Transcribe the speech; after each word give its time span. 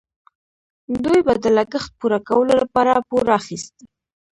دوی 1.03 1.19
به 1.25 1.33
د 1.43 1.45
لګښت 1.57 1.91
پوره 1.99 2.19
کولو 2.27 2.53
لپاره 2.61 2.93
پور 3.07 3.25
اخیست. 3.39 3.75